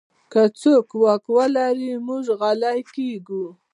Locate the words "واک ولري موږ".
1.01-2.25